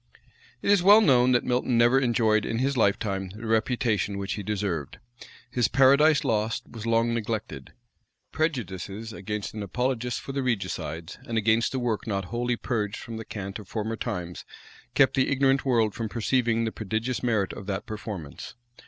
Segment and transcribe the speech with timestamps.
[0.63, 4.41] It is well known, that Milton never enjoyed in his lifetime the reputation which he
[4.41, 4.97] deserved.
[5.51, 7.73] His Paradise Lost was long neglected:
[8.31, 13.17] prejudices against an apologist for the regicides, and against a work not wholly purged from
[13.17, 14.43] the cant of former times,
[14.95, 18.55] kept the ignorant world from perceiving the prodigious merit of that performance.